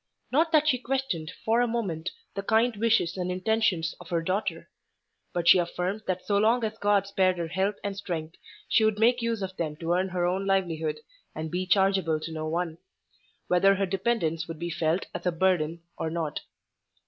[0.31, 4.67] Not that she questioned, for a moment, the kind wishes and intentions of her daughter;
[5.31, 8.35] but she affirmed that so long as God spared her health and strength,
[8.67, 11.01] she would make use of them to earn her own livelihood,
[11.35, 12.79] and be chargeable to no one;
[13.47, 16.39] whether her dependence would be felt as a burden or not.